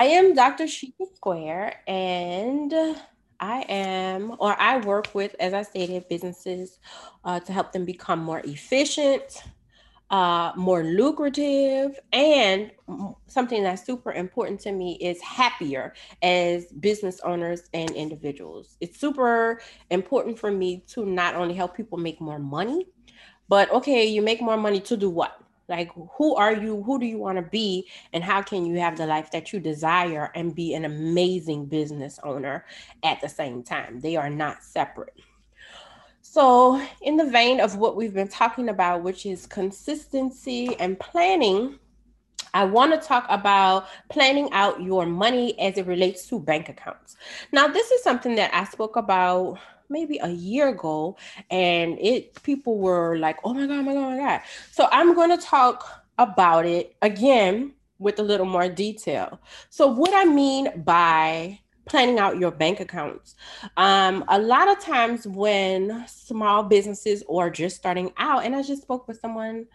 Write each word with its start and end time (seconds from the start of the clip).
I 0.00 0.04
am 0.04 0.32
Dr. 0.32 0.68
Sheeta 0.68 1.06
Square, 1.16 1.80
and 1.88 2.72
I 3.40 3.64
am, 3.68 4.36
or 4.38 4.54
I 4.56 4.78
work 4.78 5.12
with, 5.12 5.34
as 5.40 5.52
I 5.52 5.62
stated, 5.62 6.08
businesses 6.08 6.78
uh, 7.24 7.40
to 7.40 7.52
help 7.52 7.72
them 7.72 7.84
become 7.84 8.20
more 8.20 8.38
efficient, 8.44 9.42
uh, 10.10 10.52
more 10.54 10.84
lucrative, 10.84 11.98
and 12.12 12.70
something 13.26 13.64
that's 13.64 13.84
super 13.84 14.12
important 14.12 14.60
to 14.60 14.70
me 14.70 14.98
is 15.00 15.20
happier 15.20 15.94
as 16.22 16.66
business 16.66 17.18
owners 17.24 17.62
and 17.74 17.90
individuals. 17.90 18.76
It's 18.80 19.00
super 19.00 19.60
important 19.90 20.38
for 20.38 20.52
me 20.52 20.84
to 20.90 21.06
not 21.06 21.34
only 21.34 21.54
help 21.54 21.76
people 21.76 21.98
make 21.98 22.20
more 22.20 22.38
money, 22.38 22.86
but 23.48 23.68
okay, 23.72 24.06
you 24.06 24.22
make 24.22 24.40
more 24.40 24.56
money 24.56 24.78
to 24.78 24.96
do 24.96 25.10
what? 25.10 25.42
Like, 25.68 25.90
who 26.16 26.34
are 26.34 26.54
you? 26.54 26.82
Who 26.82 26.98
do 26.98 27.06
you 27.06 27.18
want 27.18 27.36
to 27.36 27.42
be? 27.42 27.88
And 28.12 28.24
how 28.24 28.42
can 28.42 28.64
you 28.64 28.80
have 28.80 28.96
the 28.96 29.06
life 29.06 29.30
that 29.32 29.52
you 29.52 29.60
desire 29.60 30.32
and 30.34 30.54
be 30.54 30.74
an 30.74 30.84
amazing 30.84 31.66
business 31.66 32.18
owner 32.22 32.64
at 33.02 33.20
the 33.20 33.28
same 33.28 33.62
time? 33.62 34.00
They 34.00 34.16
are 34.16 34.30
not 34.30 34.64
separate. 34.64 35.14
So, 36.22 36.82
in 37.00 37.16
the 37.16 37.24
vein 37.24 37.60
of 37.60 37.76
what 37.76 37.96
we've 37.96 38.12
been 38.12 38.28
talking 38.28 38.68
about, 38.68 39.02
which 39.02 39.24
is 39.24 39.46
consistency 39.46 40.74
and 40.78 40.98
planning, 40.98 41.78
I 42.54 42.64
want 42.64 42.92
to 42.92 43.06
talk 43.06 43.26
about 43.28 43.86
planning 44.08 44.48
out 44.52 44.82
your 44.82 45.06
money 45.06 45.58
as 45.58 45.78
it 45.78 45.86
relates 45.86 46.26
to 46.28 46.40
bank 46.40 46.68
accounts. 46.68 47.16
Now, 47.52 47.66
this 47.66 47.90
is 47.90 48.02
something 48.02 48.34
that 48.36 48.54
I 48.54 48.64
spoke 48.64 48.96
about 48.96 49.58
maybe 49.88 50.18
a 50.22 50.28
year 50.28 50.68
ago 50.68 51.16
and 51.50 51.98
it 52.00 52.42
people 52.42 52.78
were 52.78 53.18
like 53.18 53.38
oh 53.44 53.54
my 53.54 53.66
god 53.66 53.78
oh 53.78 53.82
my 53.82 53.94
god 53.94 54.04
oh 54.04 54.10
my 54.10 54.18
god. 54.18 54.40
So 54.70 54.88
i'm 54.92 55.14
going 55.14 55.30
to 55.30 55.44
talk 55.44 56.04
about 56.18 56.66
it 56.66 56.96
again 57.02 57.72
with 58.00 58.20
a 58.20 58.22
little 58.22 58.46
more 58.46 58.68
detail. 58.68 59.40
So 59.70 59.88
what 59.88 60.14
i 60.14 60.24
mean 60.24 60.82
by 60.82 61.60
planning 61.88 62.18
out 62.18 62.38
your 62.38 62.50
bank 62.50 62.80
accounts 62.80 63.34
um, 63.76 64.24
a 64.28 64.38
lot 64.38 64.68
of 64.68 64.78
times 64.78 65.26
when 65.26 66.04
small 66.06 66.62
businesses 66.62 67.24
or 67.26 67.48
just 67.48 67.76
starting 67.76 68.12
out 68.18 68.44
and 68.44 68.54
i 68.54 68.62
just 68.62 68.82
spoke 68.82 69.08
with 69.08 69.18
someone 69.18 69.66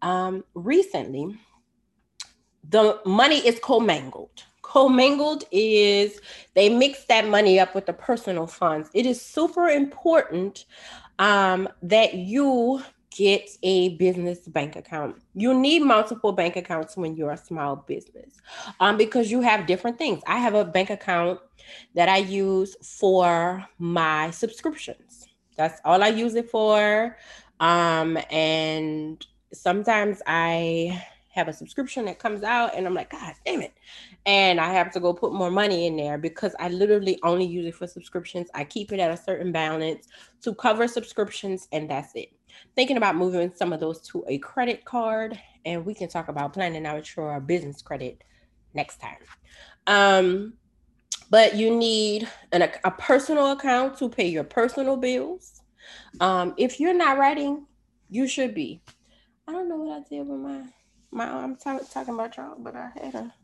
um, 0.00 0.42
recently 0.54 1.38
the 2.68 2.98
money 3.04 3.46
is 3.46 3.58
commingled 3.60 4.44
commingled 4.72 5.44
is 5.50 6.18
they 6.54 6.70
mix 6.70 7.04
that 7.04 7.28
money 7.28 7.60
up 7.60 7.74
with 7.74 7.84
the 7.84 7.92
personal 7.92 8.46
funds. 8.46 8.88
It 8.94 9.04
is 9.04 9.20
super 9.20 9.68
important 9.68 10.64
um, 11.18 11.68
that 11.82 12.14
you 12.14 12.82
get 13.14 13.50
a 13.62 13.90
business 13.96 14.48
bank 14.48 14.74
account. 14.76 15.16
You 15.34 15.52
need 15.52 15.82
multiple 15.82 16.32
bank 16.32 16.56
accounts 16.56 16.96
when 16.96 17.14
you're 17.14 17.32
a 17.32 17.36
small 17.36 17.76
business 17.76 18.40
um, 18.80 18.96
because 18.96 19.30
you 19.30 19.42
have 19.42 19.66
different 19.66 19.98
things. 19.98 20.22
I 20.26 20.38
have 20.38 20.54
a 20.54 20.64
bank 20.64 20.88
account 20.88 21.38
that 21.94 22.08
I 22.08 22.18
use 22.18 22.74
for 22.80 23.66
my 23.78 24.30
subscriptions. 24.30 25.26
That's 25.58 25.82
all 25.84 26.02
I 26.02 26.08
use 26.08 26.34
it 26.34 26.50
for. 26.50 27.18
Um, 27.60 28.18
and 28.30 29.24
sometimes 29.52 30.22
I 30.26 31.04
have 31.32 31.48
a 31.48 31.52
subscription 31.52 32.04
that 32.04 32.18
comes 32.18 32.42
out 32.42 32.74
and 32.74 32.86
I'm 32.86 32.94
like, 32.94 33.10
God 33.10 33.34
damn 33.44 33.62
it. 33.62 33.72
And 34.24 34.60
I 34.60 34.72
have 34.72 34.92
to 34.92 35.00
go 35.00 35.12
put 35.12 35.32
more 35.32 35.50
money 35.50 35.86
in 35.86 35.96
there 35.96 36.16
because 36.16 36.54
I 36.60 36.68
literally 36.68 37.18
only 37.24 37.44
use 37.44 37.66
it 37.66 37.74
for 37.74 37.88
subscriptions. 37.88 38.48
I 38.54 38.64
keep 38.64 38.92
it 38.92 39.00
at 39.00 39.10
a 39.10 39.16
certain 39.16 39.50
balance 39.50 40.06
to 40.42 40.54
cover 40.54 40.86
subscriptions 40.86 41.66
and 41.72 41.90
that's 41.90 42.14
it. 42.14 42.32
Thinking 42.76 42.96
about 42.96 43.16
moving 43.16 43.52
some 43.54 43.72
of 43.72 43.80
those 43.80 44.00
to 44.08 44.24
a 44.28 44.38
credit 44.38 44.84
card 44.84 45.40
and 45.64 45.84
we 45.84 45.94
can 45.94 46.08
talk 46.08 46.28
about 46.28 46.52
planning 46.52 46.86
out 46.86 47.06
for 47.06 47.30
our 47.30 47.40
business 47.40 47.82
credit 47.82 48.22
next 48.74 49.00
time. 49.00 49.18
Um, 49.86 50.54
but 51.30 51.56
you 51.56 51.74
need 51.74 52.28
an, 52.52 52.70
a 52.84 52.90
personal 52.90 53.52
account 53.52 53.96
to 53.98 54.08
pay 54.08 54.28
your 54.28 54.44
personal 54.44 54.96
bills. 54.96 55.62
Um, 56.20 56.54
if 56.56 56.78
you're 56.78 56.94
not 56.94 57.18
writing, 57.18 57.66
you 58.10 58.28
should 58.28 58.54
be. 58.54 58.82
I 59.48 59.52
don't 59.52 59.68
know 59.68 59.76
what 59.76 59.98
I 59.98 60.08
did 60.08 60.26
with 60.26 60.38
my 60.38 60.62
my 61.10 61.28
I'm 61.28 61.56
t- 61.56 61.84
talking 61.90 62.14
about 62.14 62.36
y'all, 62.36 62.56
but 62.58 62.76
I 62.76 62.90
had 63.02 63.14
a 63.14 63.34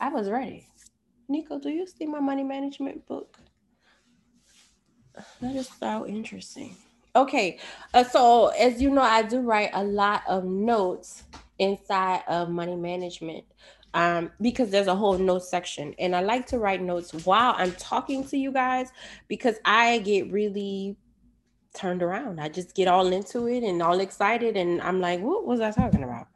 I 0.00 0.08
was 0.08 0.30
ready. 0.30 0.66
Nico, 1.28 1.58
do 1.60 1.68
you 1.68 1.86
see 1.86 2.06
my 2.06 2.20
money 2.20 2.42
management 2.42 3.06
book? 3.06 3.38
That 5.40 5.54
is 5.54 5.68
so 5.68 6.06
interesting. 6.06 6.76
Okay, 7.14 7.58
uh, 7.92 8.04
so 8.04 8.48
as 8.48 8.80
you 8.80 8.90
know, 8.90 9.02
I 9.02 9.22
do 9.22 9.40
write 9.40 9.70
a 9.74 9.84
lot 9.84 10.22
of 10.28 10.44
notes 10.44 11.24
inside 11.58 12.22
of 12.28 12.48
money 12.48 12.76
management 12.76 13.44
um, 13.94 14.30
because 14.40 14.70
there's 14.70 14.86
a 14.86 14.94
whole 14.94 15.18
note 15.18 15.44
section, 15.44 15.94
and 15.98 16.16
I 16.16 16.20
like 16.20 16.46
to 16.46 16.58
write 16.58 16.80
notes 16.80 17.12
while 17.24 17.54
I'm 17.56 17.72
talking 17.72 18.24
to 18.28 18.38
you 18.38 18.52
guys 18.52 18.90
because 19.28 19.56
I 19.64 19.98
get 19.98 20.32
really 20.32 20.96
turned 21.74 22.02
around. 22.02 22.40
I 22.40 22.48
just 22.48 22.74
get 22.74 22.88
all 22.88 23.12
into 23.12 23.48
it 23.48 23.64
and 23.64 23.82
all 23.82 24.00
excited, 24.00 24.56
and 24.56 24.80
I'm 24.80 25.00
like, 25.00 25.20
what 25.20 25.46
was 25.46 25.60
I 25.60 25.72
talking 25.72 26.04
about? 26.04 26.28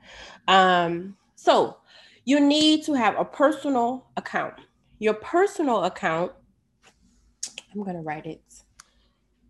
Um, 0.48 1.16
so 1.36 1.78
you 2.24 2.40
need 2.40 2.84
to 2.84 2.94
have 2.94 3.18
a 3.18 3.24
personal 3.24 4.06
account. 4.16 4.54
Your 4.98 5.14
personal 5.14 5.84
account, 5.84 6.32
I'm 7.72 7.82
gonna 7.82 8.02
write 8.02 8.26
it 8.26 8.42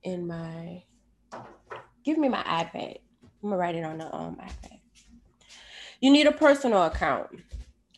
in 0.03 0.27
my 0.27 0.83
give 2.05 2.19
me 2.19 2.29
my 2.29 2.43
iPad. 2.43 2.99
I'm 3.43 3.51
gonna 3.51 3.57
write 3.57 3.75
it 3.75 3.85
on 3.85 3.99
the 3.99 4.15
um, 4.15 4.37
iPad. 4.37 4.81
You 6.01 6.11
need 6.11 6.27
a 6.27 6.33
personal 6.33 6.85
account. 6.85 7.31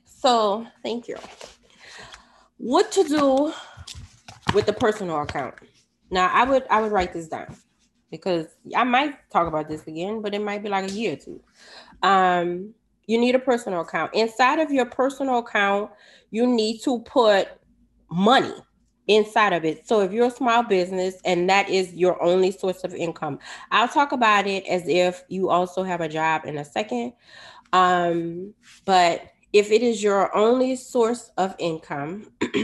So 0.04 0.66
thank 0.82 1.08
you. 1.08 1.16
What 2.58 2.90
to 2.92 3.04
do 3.04 3.52
with 4.54 4.66
the 4.66 4.72
personal 4.72 5.20
account? 5.22 5.54
Now 6.10 6.30
I 6.32 6.44
would 6.44 6.64
I 6.70 6.80
would 6.80 6.92
write 6.92 7.12
this 7.12 7.28
down 7.28 7.56
because 8.10 8.46
I 8.74 8.84
might 8.84 9.14
talk 9.30 9.48
about 9.48 9.68
this 9.68 9.86
again, 9.86 10.22
but 10.22 10.34
it 10.34 10.42
might 10.42 10.62
be 10.62 10.68
like 10.68 10.90
a 10.90 10.92
year 10.92 11.14
or 11.14 11.16
two. 11.16 11.40
Um, 12.02 12.74
you 13.06 13.18
need 13.18 13.34
a 13.34 13.38
personal 13.38 13.80
account. 13.80 14.14
Inside 14.14 14.58
of 14.58 14.70
your 14.70 14.86
personal 14.86 15.38
account, 15.38 15.90
you 16.30 16.46
need 16.46 16.80
to 16.82 17.00
put 17.00 17.48
money 18.10 18.54
inside 19.08 19.52
of 19.52 19.64
it. 19.64 19.86
So 19.86 20.00
if 20.00 20.12
you're 20.12 20.26
a 20.26 20.30
small 20.30 20.62
business 20.62 21.16
and 21.24 21.48
that 21.48 21.68
is 21.68 21.94
your 21.94 22.20
only 22.22 22.50
source 22.50 22.82
of 22.82 22.94
income, 22.94 23.38
I'll 23.70 23.88
talk 23.88 24.12
about 24.12 24.46
it 24.46 24.66
as 24.66 24.88
if 24.88 25.22
you 25.28 25.50
also 25.50 25.82
have 25.84 26.00
a 26.00 26.08
job 26.08 26.44
in 26.44 26.58
a 26.58 26.64
second. 26.64 27.12
Um, 27.72 28.54
but 28.84 29.22
if 29.52 29.70
it 29.70 29.82
is 29.82 30.02
your 30.02 30.34
only 30.36 30.76
source 30.76 31.30
of 31.36 31.54
income, 31.58 32.32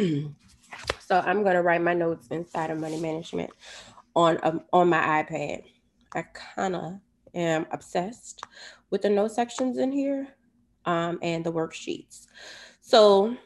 so 1.01 1.21
I'm 1.25 1.43
going 1.43 1.55
to 1.55 1.63
write 1.63 1.83
my 1.83 1.95
notes 1.95 2.27
inside 2.29 2.71
of 2.71 2.79
money 2.79 3.01
management 3.01 3.51
on 4.15 4.39
um, 4.43 4.63
on 4.73 4.89
my 4.89 5.23
iPad. 5.23 5.65
I 6.15 6.23
kind 6.23 6.77
of 6.77 7.01
am 7.35 7.67
obsessed 7.71 8.45
with 8.93 9.03
the 9.03 9.09
note 9.09 9.33
sections 9.33 9.79
in 9.79 9.91
here 9.91 10.29
um, 10.85 11.19
and 11.23 11.45
the 11.45 11.51
worksheets. 11.51 12.27
So 12.83 13.37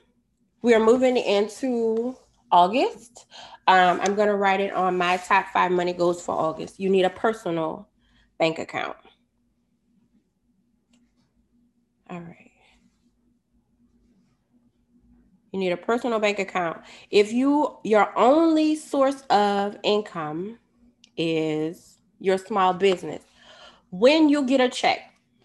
we 0.61 0.75
are 0.75 0.81
moving 0.81 1.17
into 1.17 2.17
August. 2.51 3.27
Um, 3.69 4.01
I'm 4.03 4.17
going 4.17 4.29
to 4.29 4.35
write 4.35 4.61
it 4.61 4.73
on 4.73 4.99
my 4.99 5.17
top 5.17 5.47
five 5.53 5.71
money 5.71 5.93
goals 5.93 6.23
for 6.23 6.35
August. 6.35 6.81
You 6.81 6.91
need 6.91 7.05
a 7.05 7.11
personal 7.11 7.89
bank 8.39 8.59
account. 8.59 8.97
All 12.11 12.21
right. 12.21 12.51
You 15.53 15.61
need 15.61 15.73
a 15.73 15.77
personal 15.77 16.19
bank 16.19 16.39
account. 16.39 16.83
If 17.11 17.33
you 17.33 17.79
your 17.83 18.17
only 18.19 18.77
source 18.77 19.23
of 19.31 19.77
income 19.83 20.59
is 21.17 21.99
your 22.19 22.37
small 22.37 22.75
business, 22.75 23.23
when 23.91 24.29
you 24.29 24.45
get 24.45 24.61
a 24.61 24.69
check, 24.69 24.99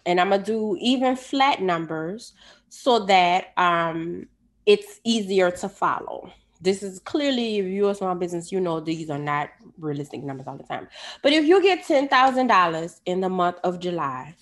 and 0.06 0.20
I'm 0.20 0.30
gonna 0.30 0.42
do 0.42 0.76
even 0.80 1.16
flat 1.16 1.60
numbers 1.62 2.32
so 2.68 3.00
that 3.06 3.52
um, 3.56 4.26
it's 4.66 5.00
easier 5.04 5.50
to 5.50 5.68
follow. 5.68 6.32
This 6.60 6.82
is 6.82 7.00
clearly 7.00 7.58
if 7.58 7.66
you're 7.66 7.90
a 7.90 7.94
small 7.94 8.14
business, 8.14 8.52
you 8.52 8.60
know 8.60 8.80
these 8.80 9.10
are 9.10 9.18
not 9.18 9.50
realistic 9.78 10.22
numbers 10.22 10.46
all 10.46 10.56
the 10.56 10.64
time. 10.64 10.88
But 11.22 11.32
if 11.32 11.44
you 11.44 11.60
get 11.62 11.86
ten 11.86 12.08
thousand 12.08 12.46
dollars 12.46 13.00
in 13.06 13.20
the 13.20 13.28
month 13.28 13.56
of 13.64 13.80
July, 13.80 14.34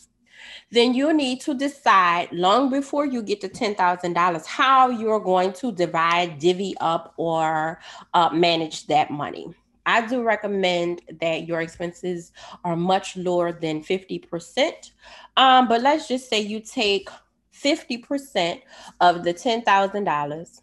then 0.71 0.95
you 0.95 1.13
need 1.13 1.41
to 1.43 1.55
decide 1.55 2.29
long 2.33 2.71
before 2.71 3.05
you 3.05 3.23
get 3.23 3.41
to 3.41 3.49
$10,000 3.49 4.47
how 4.47 4.89
you're 4.89 5.21
going 5.21 5.53
to 5.55 5.73
divide, 5.73 6.39
divvy 6.39 6.75
up, 6.81 7.13
or 7.17 7.81
uh, 8.15 8.31
manage 8.31 8.87
that 8.87 9.11
money. 9.11 9.53
I 9.87 10.07
do 10.07 10.23
recommend 10.23 11.03
that 11.21 11.47
your 11.47 11.61
expenses 11.61 12.33
are 12.65 12.77
much 12.77 13.17
lower 13.17 13.53
than 13.53 13.83
50%. 13.83 14.91
Um, 15.37 15.69
but 15.69 15.83
let's 15.83 16.09
just 16.09 16.29
say 16.29 16.41
you 16.41 16.61
take 16.61 17.09
50% 17.55 18.61
of 19.01 19.25
the 19.25 19.35
$10,000 19.35 20.61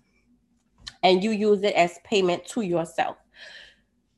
and 1.04 1.24
you 1.24 1.32
use 1.32 1.64
it 1.64 1.76
as 1.76 2.00
payment 2.04 2.46
to 2.48 2.62
yourself. 2.62 3.18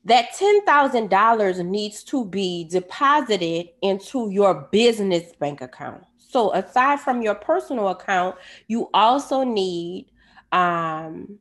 That 0.04 0.30
$10,000 0.32 1.66
needs 1.66 2.02
to 2.04 2.24
be 2.24 2.64
deposited 2.64 3.68
into 3.82 4.30
your 4.30 4.68
business 4.72 5.32
bank 5.38 5.60
account. 5.60 6.04
So, 6.16 6.54
aside 6.54 7.00
from 7.00 7.20
your 7.22 7.34
personal 7.34 7.88
account, 7.88 8.36
you 8.68 8.88
also 8.94 9.42
need 9.42 10.06
Um, 10.52 11.38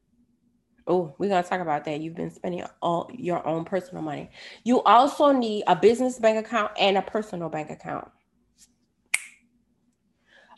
oh, 0.89 1.13
we're 1.17 1.29
gonna 1.29 1.43
talk 1.43 1.61
about 1.61 1.85
that. 1.85 2.01
You've 2.01 2.15
been 2.15 2.31
spending 2.31 2.63
all 2.81 3.09
your 3.13 3.45
own 3.47 3.63
personal 3.63 4.01
money. 4.01 4.29
You 4.63 4.81
also 4.83 5.31
need 5.31 5.63
a 5.67 5.75
business 5.75 6.19
bank 6.19 6.45
account 6.45 6.71
and 6.77 6.97
a 6.97 7.01
personal 7.01 7.47
bank 7.47 7.69
account. 7.69 8.09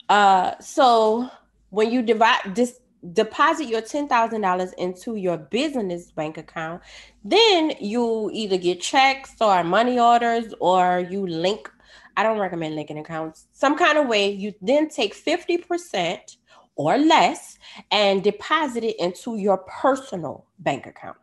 Uh, 0.08 0.58
so 0.58 1.28
when 1.70 1.90
you 1.90 2.02
divide 2.02 2.54
this 2.54 2.80
deposit 3.12 3.66
your 3.66 3.82
$10,000 3.82 4.74
into 4.74 5.16
your 5.16 5.36
business 5.36 6.12
bank 6.12 6.38
account, 6.38 6.82
then 7.24 7.72
you 7.80 8.30
either 8.32 8.56
get 8.56 8.80
checks 8.80 9.34
or 9.40 9.64
money 9.64 9.98
orders 9.98 10.54
or 10.60 11.06
you 11.10 11.26
link. 11.26 11.70
I 12.16 12.22
don't 12.22 12.38
recommend 12.38 12.76
linking 12.76 12.98
accounts. 12.98 13.48
Some 13.52 13.76
kind 13.76 13.98
of 13.98 14.06
way 14.06 14.30
you 14.30 14.54
then 14.60 14.88
take 14.88 15.14
50% 15.14 16.36
or 16.76 16.96
less 16.98 17.58
and 17.90 18.22
deposit 18.22 18.84
it 18.84 18.98
into 18.98 19.36
your 19.36 19.58
personal 19.58 20.46
bank 20.58 20.86
account. 20.86 21.16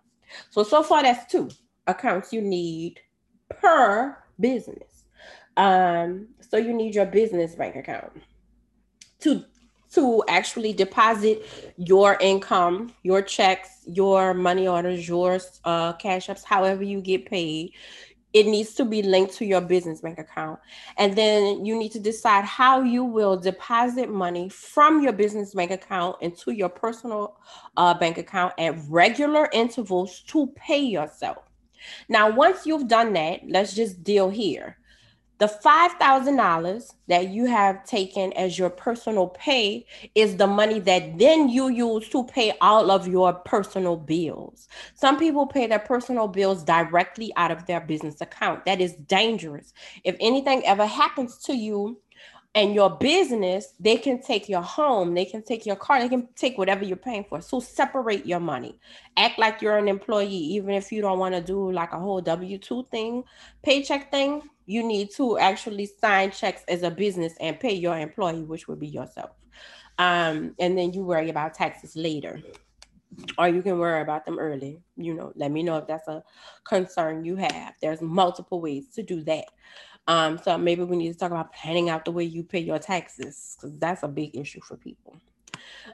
So, 0.52 0.64
so 0.64 0.84
far, 0.84 1.04
that's 1.04 1.32
two 1.32 1.50
accounts 1.88 2.32
you 2.32 2.42
need 2.42 3.00
per 3.50 4.18
business. 4.40 5.04
Um, 5.58 6.28
so, 6.40 6.58
you 6.58 6.74
need 6.74 6.96
your 6.96 7.06
business 7.06 7.56
bank 7.56 7.76
account 7.76 8.12
to 9.22 9.44
to 9.92 10.24
actually 10.28 10.72
deposit 10.72 11.44
your 11.78 12.16
income, 12.22 12.94
your 13.02 13.22
checks, 13.24 13.70
your 13.88 14.36
money 14.36 14.68
orders, 14.68 15.08
your 15.08 15.40
uh, 15.66 15.94
Cash 15.94 16.28
Apps, 16.28 16.44
however 16.44 16.84
you 16.84 17.02
get 17.02 17.26
paid. 17.26 17.74
It 18.34 18.46
needs 18.46 18.74
to 18.76 18.86
be 18.86 19.02
linked 19.02 19.34
to 19.36 19.46
your 19.46 19.62
business 19.62 20.02
bank 20.02 20.20
account. 20.20 20.60
And 20.98 21.16
then 21.16 21.66
you 21.66 21.78
need 21.78 21.92
to 21.94 22.00
decide 22.00 22.46
how 22.46 22.82
you 22.82 23.04
will 23.04 23.38
deposit 23.38 24.10
money 24.10 24.50
from 24.50 25.02
your 25.02 25.14
business 25.14 25.54
bank 25.54 25.72
account 25.72 26.18
into 26.22 26.52
your 26.52 26.70
personal 26.70 27.38
uh, 27.78 27.94
bank 27.94 28.18
account 28.18 28.54
at 28.58 28.76
regular 28.88 29.50
intervals 29.52 30.22
to 30.28 30.48
pay 30.56 30.80
yourself. 30.80 31.38
Now, 32.08 32.30
once 32.30 32.66
you've 32.66 32.88
done 32.88 33.14
that, 33.14 33.42
let's 33.48 33.74
just 33.74 34.04
deal 34.04 34.30
here. 34.30 34.79
The 35.40 35.48
$5,000 35.48 36.94
that 37.08 37.30
you 37.30 37.46
have 37.46 37.86
taken 37.86 38.34
as 38.34 38.60
your 38.60 38.70
personal 38.70 39.28
pay 39.28 39.86
is 40.14 40.36
the 40.36 40.48
money 40.48 40.80
that 40.82 41.18
then 41.18 41.48
you 41.48 41.70
use 41.70 42.10
to 42.10 42.26
pay 42.26 42.52
all 42.60 42.92
of 42.92 43.08
your 43.08 43.32
personal 43.32 43.96
bills. 43.96 44.68
Some 44.96 45.18
people 45.18 45.48
pay 45.48 45.66
their 45.66 45.80
personal 45.80 46.28
bills 46.28 46.64
directly 46.64 47.32
out 47.38 47.52
of 47.52 47.66
their 47.68 47.80
business 47.80 48.20
account. 48.20 48.66
That 48.66 48.82
is 48.82 48.96
dangerous. 48.96 49.74
If 50.04 50.18
anything 50.20 50.66
ever 50.66 50.86
happens 50.86 51.38
to 51.46 51.56
you, 51.56 52.02
and 52.56 52.74
your 52.74 52.90
business, 52.90 53.74
they 53.80 53.98
can 53.98 54.22
take 54.22 54.50
your 54.50 54.62
home, 54.62 55.14
they 55.14 55.26
can 55.26 55.44
take 55.44 55.66
your 55.66 55.76
car, 55.76 56.02
they 56.02 56.10
can 56.10 56.28
take 56.36 56.58
whatever 56.58 56.84
you're 56.84 56.98
paying 56.98 57.24
for. 57.30 57.42
So 57.42 57.60
separate 57.60 58.26
your 58.26 58.40
money. 58.40 58.80
Act 59.18 59.38
like 59.38 59.62
you're 59.62 59.78
an 59.78 59.88
employee, 59.88 60.28
even 60.28 60.74
if 60.74 60.92
you 60.92 61.02
don't 61.02 61.20
want 61.20 61.36
to 61.36 61.42
do 61.42 61.72
like 61.72 61.94
a 61.94 62.00
whole 62.00 62.22
W 62.22 62.58
2 62.58 62.88
thing, 62.92 63.24
paycheck 63.62 64.10
thing. 64.10 64.42
You 64.66 64.84
need 64.84 65.12
to 65.16 65.38
actually 65.38 65.86
sign 65.86 66.32
checks 66.32 66.64
as 66.68 66.84
a 66.84 66.92
business 66.92 67.34
and 67.40 67.60
pay 67.60 67.74
your 67.74 67.98
employee, 67.98 68.44
which 68.44 68.68
would 68.68 68.80
be 68.80 68.88
yourself. 68.88 69.32
Um, 69.98 70.56
and 70.60 70.78
then 70.78 70.94
you 70.94 71.04
worry 71.04 71.30
about 71.30 71.54
taxes 71.54 71.96
later 71.96 72.42
or 73.38 73.48
you 73.48 73.62
can 73.62 73.78
worry 73.78 74.02
about 74.02 74.26
them 74.26 74.40
early. 74.40 74.80
You 74.96 75.14
know, 75.14 75.34
let 75.36 75.52
me 75.52 75.64
know 75.64 75.78
if 75.78 75.88
that's 75.88 76.08
a 76.08 76.24
concern 76.64 77.26
you 77.26 77.36
have. 77.36 77.74
There's 77.82 78.02
multiple 78.02 78.62
ways 78.62 78.90
to 78.96 79.04
do 79.04 79.24
that. 79.24 79.46
Um, 80.10 80.40
so 80.40 80.58
maybe 80.58 80.82
we 80.84 80.98
need 80.98 81.14
to 81.14 81.20
talk 81.20 81.30
about 81.30 81.54
planning 81.54 81.88
out 81.88 82.04
the 82.04 82.12
way 82.12 82.24
you 82.24 82.42
pay 82.42 82.58
your 82.60 82.80
taxes 82.80 83.56
because 83.56 83.78
that's 83.78 84.02
a 84.02 84.08
big 84.08 84.36
issue 84.36 84.60
for 84.60 84.76
people. 84.76 85.16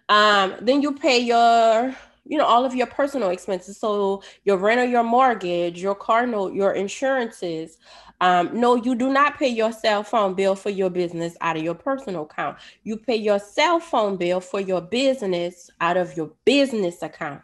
Um, 0.07 0.55
then 0.61 0.81
you 0.81 0.93
pay 0.93 1.19
your, 1.19 1.93
you 2.25 2.37
know, 2.37 2.45
all 2.45 2.65
of 2.65 2.75
your 2.75 2.87
personal 2.87 3.29
expenses. 3.29 3.77
So 3.77 4.23
your 4.43 4.57
rent 4.57 4.81
or 4.81 4.85
your 4.85 5.03
mortgage, 5.03 5.81
your 5.81 5.95
car 5.95 6.25
note, 6.25 6.53
your 6.53 6.73
insurances. 6.73 7.77
Um, 8.21 8.49
no, 8.59 8.75
you 8.75 8.95
do 8.95 9.11
not 9.11 9.37
pay 9.37 9.49
your 9.49 9.71
cell 9.71 10.03
phone 10.03 10.33
bill 10.33 10.55
for 10.55 10.69
your 10.69 10.89
business 10.89 11.35
out 11.41 11.57
of 11.57 11.63
your 11.63 11.75
personal 11.75 12.23
account. 12.23 12.57
You 12.83 12.97
pay 12.97 13.17
your 13.17 13.39
cell 13.39 13.79
phone 13.79 14.17
bill 14.17 14.39
for 14.39 14.59
your 14.59 14.81
business 14.81 15.69
out 15.81 15.97
of 15.97 16.15
your 16.15 16.31
business 16.45 17.01
account. 17.01 17.41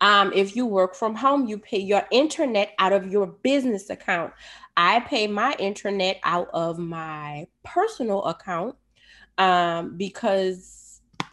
Um, 0.00 0.32
if 0.34 0.54
you 0.54 0.66
work 0.66 0.94
from 0.94 1.14
home, 1.14 1.46
you 1.46 1.58
pay 1.58 1.78
your 1.78 2.02
internet 2.10 2.74
out 2.78 2.92
of 2.92 3.10
your 3.10 3.26
business 3.26 3.90
account. 3.90 4.32
I 4.76 5.00
pay 5.00 5.26
my 5.26 5.56
internet 5.58 6.20
out 6.22 6.48
of 6.52 6.78
my 6.78 7.46
personal 7.64 8.24
account 8.24 8.76
um, 9.38 9.96
because 9.96 10.87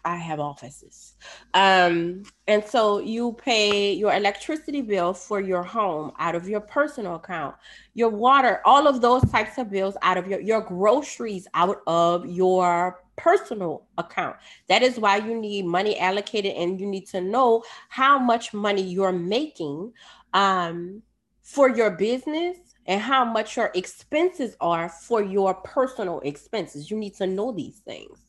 I 0.05 0.17
have 0.17 0.39
offices. 0.39 1.15
Um, 1.55 2.23
and 2.47 2.63
so 2.63 2.99
you 2.99 3.33
pay 3.33 3.93
your 3.93 4.13
electricity 4.13 4.81
bill 4.81 5.13
for 5.13 5.41
your 5.41 5.63
home 5.63 6.11
out 6.19 6.35
of 6.35 6.47
your 6.47 6.61
personal 6.61 7.15
account, 7.15 7.55
your 7.95 8.09
water, 8.09 8.61
all 8.65 8.87
of 8.87 9.01
those 9.01 9.23
types 9.31 9.57
of 9.57 9.71
bills 9.71 9.97
out 10.03 10.17
of 10.17 10.27
your, 10.27 10.39
your 10.39 10.61
groceries 10.61 11.47
out 11.55 11.81
of 11.87 12.25
your 12.27 13.03
personal 13.15 13.87
account. 13.97 14.35
That 14.67 14.83
is 14.83 14.99
why 14.99 15.17
you 15.17 15.39
need 15.39 15.65
money 15.65 15.97
allocated 15.97 16.53
and 16.55 16.79
you 16.79 16.85
need 16.85 17.07
to 17.07 17.21
know 17.21 17.63
how 17.89 18.19
much 18.19 18.53
money 18.53 18.83
you're 18.83 19.11
making 19.11 19.91
um, 20.33 21.01
for 21.41 21.69
your 21.69 21.91
business 21.91 22.57
and 22.85 23.01
how 23.01 23.25
much 23.25 23.57
your 23.57 23.71
expenses 23.73 24.55
are 24.61 24.89
for 24.89 25.23
your 25.23 25.55
personal 25.55 26.19
expenses. 26.19 26.91
You 26.91 26.97
need 26.97 27.15
to 27.15 27.25
know 27.25 27.51
these 27.51 27.79
things. 27.79 28.19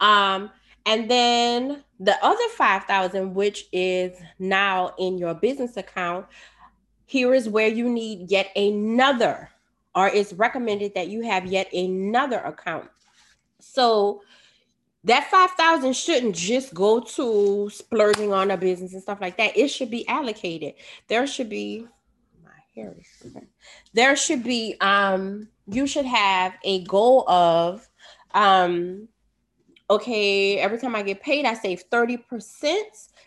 Um, 0.00 0.50
and 0.86 1.10
then 1.10 1.84
the 1.98 2.16
other 2.24 2.48
5000 2.56 3.34
which 3.34 3.66
is 3.72 4.16
now 4.38 4.94
in 4.98 5.18
your 5.18 5.34
business 5.34 5.76
account, 5.76 6.26
here 7.06 7.34
is 7.34 7.48
where 7.48 7.68
you 7.68 7.88
need 7.88 8.30
yet 8.30 8.50
another 8.56 9.50
or 9.94 10.08
it's 10.08 10.32
recommended 10.32 10.94
that 10.94 11.08
you 11.08 11.22
have 11.22 11.46
yet 11.46 11.72
another 11.72 12.38
account. 12.38 12.88
So 13.58 14.22
that 15.04 15.30
5000 15.30 15.94
shouldn't 15.94 16.36
just 16.36 16.74
go 16.74 17.00
to 17.00 17.70
splurging 17.70 18.32
on 18.32 18.50
a 18.50 18.56
business 18.56 18.92
and 18.92 19.02
stuff 19.02 19.20
like 19.20 19.36
that. 19.38 19.56
It 19.56 19.68
should 19.68 19.90
be 19.90 20.06
allocated. 20.08 20.74
There 21.08 21.26
should 21.26 21.48
be 21.48 21.86
my 22.44 22.50
hair 22.74 22.94
is 22.98 23.36
there 23.92 24.16
should 24.16 24.44
be 24.44 24.76
um 24.80 25.48
you 25.66 25.86
should 25.86 26.04
have 26.04 26.54
a 26.64 26.84
goal 26.84 27.28
of 27.28 27.88
um 28.34 29.08
okay, 29.90 30.58
every 30.58 30.78
time 30.78 30.94
I 30.94 31.02
get 31.02 31.20
paid, 31.20 31.44
I 31.44 31.54
save 31.54 31.82
30%, 31.90 32.20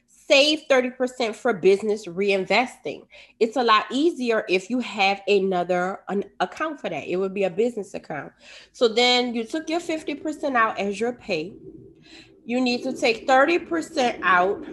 save 0.07 0.62
30% 0.69 1.36
for 1.36 1.53
business 1.53 2.08
reinvesting. 2.08 3.05
It's 3.41 3.58
a 3.58 3.63
lot 3.63 3.86
easier 3.91 4.46
if 4.48 4.70
you 4.70 4.79
have 4.79 5.22
another 5.27 6.00
an 6.08 6.24
account 6.39 6.79
for 6.79 6.89
that. 6.89 7.03
It 7.05 7.17
would 7.17 7.34
be 7.34 7.43
a 7.43 7.50
business 7.50 7.93
account. 7.93 8.32
So 8.72 8.88
then 8.88 9.36
you 9.36 9.43
took 9.43 9.70
your 9.70 9.82
50% 9.82 10.55
out 10.55 10.79
as 10.79 11.00
your 11.00 11.13
pay. 11.13 11.53
You 12.46 12.62
need 12.62 12.84
to 12.84 12.93
take 12.93 13.27
30% 13.27 14.22
out 14.24 14.65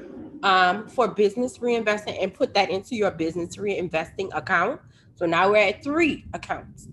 um, 0.44 0.88
for 0.88 1.08
business 1.08 1.60
reinvestment 1.60 2.18
and 2.20 2.32
put 2.32 2.54
that 2.54 2.70
into 2.70 2.94
your 2.94 3.10
business 3.10 3.56
reinvesting 3.56 4.30
account. 4.32 4.80
So 5.16 5.26
now 5.26 5.50
we're 5.50 5.68
at 5.68 5.82
three 5.82 6.24
accounts. 6.34 6.88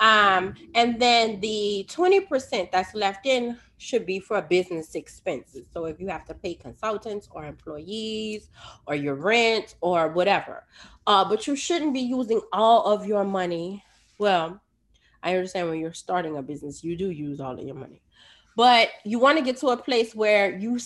Um, 0.00 0.54
and 0.74 1.00
then 1.00 1.40
the 1.40 1.86
20% 1.88 2.72
that's 2.72 2.94
left 2.94 3.26
in 3.26 3.58
should 3.80 4.04
be 4.04 4.20
for 4.20 4.40
business 4.42 4.94
expenses. 4.94 5.66
So 5.72 5.86
if 5.86 5.98
you 5.98 6.08
have 6.08 6.26
to 6.26 6.34
pay 6.34 6.54
consultants 6.54 7.28
or 7.30 7.46
employees 7.46 8.50
or 8.86 8.94
your 8.94 9.14
rent 9.14 9.76
or 9.80 10.08
whatever. 10.08 10.64
Uh, 11.06 11.26
but 11.26 11.46
you 11.46 11.56
shouldn't 11.56 11.94
be 11.94 12.00
using 12.00 12.40
all 12.52 12.84
of 12.86 13.06
your 13.06 13.24
money. 13.24 13.82
Well, 14.18 14.60
I 15.22 15.34
understand 15.34 15.70
when 15.70 15.80
you're 15.80 15.94
starting 15.94 16.36
a 16.36 16.42
business, 16.42 16.84
you 16.84 16.96
do 16.96 17.10
use 17.10 17.40
all 17.40 17.58
of 17.58 17.66
your 17.66 17.74
money. 17.74 18.02
But 18.54 18.90
you 19.04 19.18
want 19.18 19.38
to 19.38 19.44
get 19.44 19.56
to 19.58 19.68
a 19.68 19.76
place 19.76 20.14
where 20.14 20.56
you 20.56 20.78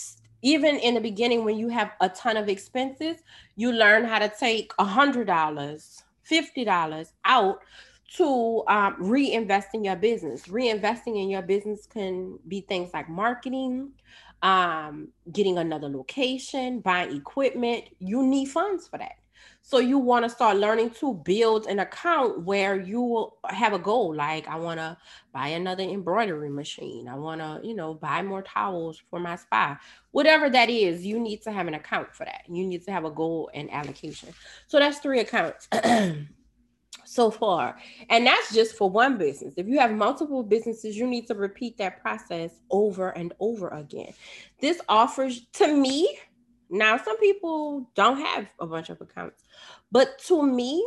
even 0.42 0.76
in 0.76 0.94
the 0.94 1.00
beginning 1.00 1.42
when 1.44 1.58
you 1.58 1.68
have 1.68 1.92
a 2.02 2.08
ton 2.10 2.36
of 2.36 2.50
expenses 2.50 3.16
you 3.56 3.72
learn 3.72 4.04
how 4.04 4.18
to 4.18 4.30
take 4.38 4.72
a 4.78 4.84
hundred 4.84 5.26
dollars 5.26 6.02
fifty 6.22 6.64
dollars 6.64 7.14
out 7.24 7.60
to 8.08 8.62
um, 8.68 8.96
reinvest 8.99 9.68
in 9.75 9.84
your 9.84 9.96
business 9.96 10.46
reinvesting 10.46 11.20
in 11.23 11.28
your 11.28 11.42
business 11.42 11.87
can 11.87 12.38
be 12.49 12.61
things 12.61 12.90
like 12.92 13.08
marketing 13.08 13.90
um, 14.42 15.08
getting 15.32 15.58
another 15.58 15.88
location 15.88 16.80
buying 16.80 17.16
equipment 17.16 17.84
you 17.99 18.23
need 18.23 18.46
funds 18.46 18.88
for 18.88 18.99
that 18.99 19.14
so 19.66 19.78
you 19.78 19.99
want 19.99 20.26
to 20.26 20.28
start 20.28 20.58
learning 20.58 20.90
to 21.00 21.14
build 21.14 21.66
an 21.66 21.78
account 21.78 22.42
where 22.42 22.78
you 22.78 23.00
will 23.00 23.38
have 23.49 23.73
a 23.73 23.78
goal 23.78 24.14
like 24.14 24.46
I 24.46 24.56
want 24.56 24.78
to 24.78 24.99
buy 25.32 25.49
another 25.49 25.82
embroidery 25.82 26.50
machine. 26.50 27.08
I 27.08 27.14
want 27.14 27.40
to, 27.40 27.66
you 27.66 27.75
know, 27.75 27.94
buy 27.94 28.20
more 28.20 28.42
towels 28.42 29.02
for 29.08 29.18
my 29.18 29.37
spa. 29.37 29.80
Whatever 30.11 30.50
that 30.50 30.68
is, 30.68 31.06
you 31.06 31.18
need 31.18 31.42
to 31.44 31.50
have 31.50 31.66
an 31.66 31.73
account 31.73 32.14
for 32.14 32.26
that. 32.26 32.42
You 32.46 32.66
need 32.66 32.84
to 32.84 32.92
have 32.92 33.06
a 33.06 33.11
goal 33.11 33.50
and 33.54 33.73
allocation. 33.73 34.34
So 34.66 34.78
that's 34.78 34.99
three 34.99 35.20
accounts. 35.20 35.66
so 37.04 37.30
far. 37.30 37.76
And 38.08 38.26
that's 38.26 38.52
just 38.54 38.76
for 38.76 38.90
one 38.90 39.18
business. 39.18 39.54
If 39.56 39.66
you 39.68 39.78
have 39.78 39.92
multiple 39.92 40.42
businesses, 40.42 40.96
you 40.96 41.06
need 41.06 41.26
to 41.28 41.34
repeat 41.34 41.76
that 41.78 42.00
process 42.02 42.52
over 42.70 43.11
and 43.11 43.32
over 43.40 43.68
again. 43.68 44.12
This 44.61 44.80
offers 44.88 45.46
to 45.54 45.75
me 45.75 46.18
Now, 46.70 46.96
some 46.96 47.18
people 47.18 47.90
don't 47.94 48.18
have 48.20 48.49
a 48.58 48.66
bunch 48.66 48.90
of 48.90 49.00
accounts, 49.00 49.44
but 49.92 50.18
to 50.26 50.42
me, 50.44 50.87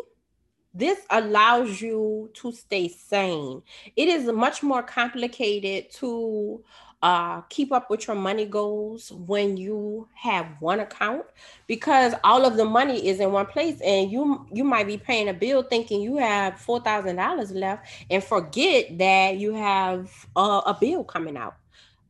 this 0.74 1.00
allows 1.09 1.81
you 1.81 2.29
to 2.36 2.51
stay 2.51 2.88
sane. 2.89 3.62
It 3.95 4.07
is 4.09 4.25
much 4.31 4.62
more 4.63 4.83
complicated 4.83 5.91
to 5.93 6.63
uh, 7.03 7.41
keep 7.41 7.71
up 7.71 7.89
with 7.89 8.07
your 8.07 8.15
money 8.15 8.45
goals 8.45 9.11
when 9.11 9.55
you 9.55 10.07
have 10.15 10.47
one 10.59 10.79
account 10.79 11.25
because 11.67 12.13
all 12.23 12.43
of 12.43 12.57
the 12.57 12.65
money 12.65 13.07
is 13.07 13.19
in 13.19 13.31
one 13.31 13.45
place 13.45 13.79
and 13.81 14.11
you 14.11 14.47
you 14.51 14.63
might 14.63 14.87
be 14.87 14.97
paying 14.97 15.29
a 15.29 15.33
bill 15.33 15.61
thinking 15.61 16.01
you 16.01 16.17
have 16.17 16.59
four 16.59 16.79
thousand 16.79 17.17
dollars 17.17 17.51
left 17.51 17.87
and 18.09 18.23
forget 18.23 18.97
that 18.97 19.37
you 19.37 19.53
have 19.53 20.11
a, 20.35 20.39
a, 20.39 20.77
bill 20.79 21.03
coming 21.03 21.37
out. 21.37 21.55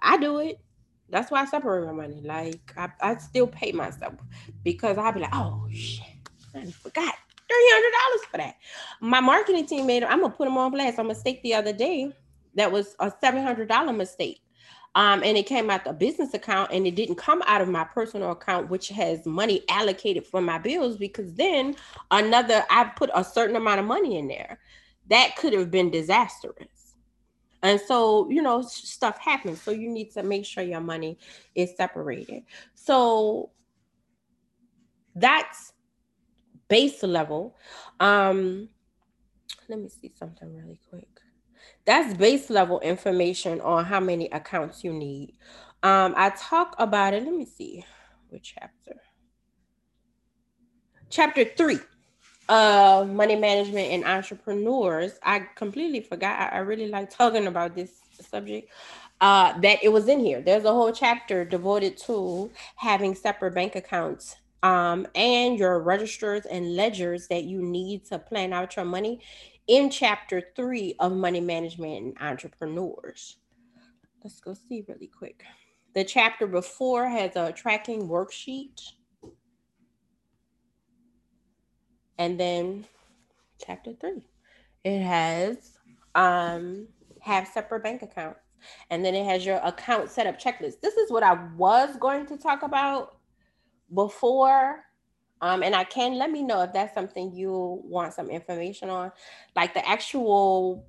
I 0.01 0.17
do 0.17 0.37
it. 0.39 0.59
That's 1.09 1.31
why 1.31 1.41
i 1.41 1.45
separate 1.45 1.85
my 1.85 1.91
money. 1.91 2.21
Like 2.23 2.73
i, 2.77 2.89
I 3.01 3.17
still 3.17 3.47
pay 3.47 3.73
myself 3.73 4.13
because 4.63 4.97
i'll 4.97 5.11
be 5.11 5.19
like 5.19 5.35
oh 5.35 5.67
shit. 5.73 6.05
I 6.55 6.65
forgot 6.71 7.13
$300 7.13 8.31
for 8.31 8.37
that. 8.37 8.55
My 9.01 9.19
marketing 9.19 9.65
team 9.65 9.85
made 9.85 10.05
i'm 10.05 10.21
gonna 10.21 10.33
put 10.33 10.45
them 10.45 10.57
on 10.57 10.71
blast. 10.71 10.97
A 10.97 11.03
mistake 11.03 11.43
the 11.43 11.55
other 11.55 11.73
day. 11.73 12.13
That 12.55 12.71
was 12.71 12.95
a 12.99 13.11
$700 13.11 13.95
mistake 13.95 14.41
um, 14.95 15.21
and 15.23 15.37
it 15.37 15.45
came 15.45 15.69
out 15.69 15.85
the 15.85 15.93
business 15.93 16.33
account 16.33 16.71
and 16.71 16.87
it 16.87 16.95
didn't 16.95 17.15
come 17.15 17.43
out 17.45 17.61
of 17.61 17.67
my 17.67 17.83
personal 17.83 18.31
account 18.31 18.69
which 18.69 18.89
has 18.89 19.25
money 19.25 19.63
allocated 19.69 20.25
for 20.25 20.41
my 20.41 20.57
bills 20.57 20.97
because 20.97 21.33
then 21.33 21.75
another 22.11 22.63
i 22.69 22.83
put 22.83 23.09
a 23.13 23.23
certain 23.23 23.55
amount 23.55 23.79
of 23.79 23.85
money 23.85 24.17
in 24.17 24.27
there. 24.27 24.59
That 25.09 25.35
could 25.37 25.53
have 25.53 25.71
been 25.71 25.89
disastrous. 25.89 26.95
And 27.63 27.79
so 27.79 28.29
you 28.29 28.41
know 28.41 28.61
stuff 28.61 29.17
happens. 29.19 29.61
So 29.61 29.71
you 29.71 29.89
need 29.89 30.11
to 30.11 30.23
make 30.23 30.45
sure 30.45 30.63
your 30.63 30.81
money 30.81 31.17
is 31.55 31.75
separated. 31.75 32.43
So 32.75 33.51
that's 35.15 35.73
base 36.67 37.03
level. 37.03 37.55
Um 37.99 38.69
let 39.69 39.79
me 39.79 39.89
see 39.89 40.11
something 40.17 40.55
really 40.55 40.79
quick 40.89 41.16
that's 41.87 42.13
base 42.13 42.49
level 42.49 42.81
information 42.81 43.61
on 43.61 43.85
how 43.85 44.01
many 44.01 44.27
accounts 44.29 44.83
you 44.83 44.91
need. 44.91 45.33
Um, 45.81 46.13
I 46.17 46.31
talk 46.31 46.75
about 46.77 47.13
it. 47.13 47.23
Let 47.23 47.33
me 47.33 47.45
see 47.45 47.85
which 48.29 48.55
chapter. 48.59 49.01
Chapter 51.09 51.45
three 51.45 51.79
uh 52.49 53.05
money 53.09 53.35
management 53.35 53.91
and 53.91 54.05
entrepreneurs. 54.05 55.13
I 55.23 55.39
completely 55.55 56.01
forgot. 56.01 56.53
I, 56.53 56.57
I 56.57 56.59
really 56.59 56.87
like 56.89 57.09
talking 57.09 57.47
about 57.47 57.73
this 57.73 57.91
subject. 58.21 58.69
Uh, 59.19 59.57
that 59.61 59.79
it 59.81 59.89
was 59.89 60.07
in 60.09 60.19
here. 60.19 60.41
There's 60.41 60.65
a 60.65 60.71
whole 60.71 60.91
chapter 60.91 61.43
devoted 61.43 61.97
to 62.05 62.51
having 62.75 63.15
separate 63.15 63.55
bank 63.55 63.75
accounts 63.75 64.35
um, 64.61 65.07
and 65.15 65.57
your 65.57 65.79
registers 65.79 66.45
and 66.45 66.75
ledgers 66.75 67.27
that 67.29 67.45
you 67.45 67.61
need 67.61 68.05
to 68.05 68.19
plan 68.19 68.53
out 68.53 68.75
your 68.75 68.85
money 68.85 69.21
in 69.67 69.89
chapter 69.89 70.41
three 70.55 70.95
of 70.99 71.11
money 71.11 71.41
management 71.41 72.03
and 72.03 72.17
entrepreneurs. 72.21 73.37
Let's 74.23 74.39
go 74.39 74.53
see 74.53 74.83
really 74.87 75.07
quick. 75.07 75.43
The 75.93 76.03
chapter 76.03 76.47
before 76.47 77.07
has 77.07 77.35
a 77.35 77.51
tracking 77.51 78.07
worksheet. 78.07 78.81
And 82.17 82.39
then 82.39 82.85
chapter 83.63 83.93
three, 83.93 84.23
it 84.83 85.01
has 85.01 85.77
um, 86.15 86.87
have 87.21 87.47
separate 87.47 87.83
bank 87.83 88.01
accounts. 88.01 88.39
And 88.89 89.05
then 89.05 89.13
it 89.13 89.25
has 89.25 89.45
your 89.45 89.57
account 89.57 90.09
setup 90.09 90.39
checklist. 90.39 90.81
This 90.81 90.95
is 90.95 91.11
what 91.11 91.23
I 91.23 91.33
was 91.55 91.95
going 91.99 92.25
to 92.27 92.37
talk 92.37 92.63
about 92.63 93.17
before 93.93 94.83
um, 95.41 95.63
and 95.63 95.75
I 95.75 95.83
can 95.83 96.17
let 96.17 96.31
me 96.31 96.43
know 96.43 96.61
if 96.61 96.73
that's 96.73 96.93
something 96.93 97.33
you 97.33 97.81
want 97.83 98.13
some 98.13 98.29
information 98.29 98.89
on, 98.89 99.11
like 99.55 99.73
the 99.73 99.87
actual 99.87 100.85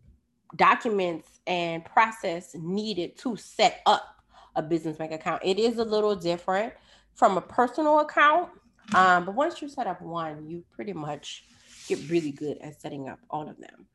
documents 0.56 1.40
and 1.46 1.84
process 1.84 2.54
needed 2.54 3.16
to 3.18 3.36
set 3.36 3.80
up 3.86 4.16
a 4.56 4.62
business 4.62 4.96
bank 4.96 5.12
account. 5.12 5.42
It 5.44 5.58
is 5.58 5.78
a 5.78 5.84
little 5.84 6.16
different 6.16 6.72
from 7.14 7.36
a 7.36 7.40
personal 7.40 8.00
account, 8.00 8.50
um, 8.94 9.26
but 9.26 9.34
once 9.34 9.60
you 9.60 9.68
set 9.68 9.86
up 9.86 10.00
one, 10.00 10.48
you 10.48 10.64
pretty 10.70 10.92
much 10.92 11.44
get 11.86 11.98
really 12.10 12.32
good 12.32 12.58
at 12.58 12.80
setting 12.80 13.08
up 13.08 13.18
all 13.30 13.48
of 13.48 13.56
them. 13.58 13.86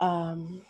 Um, 0.00 0.62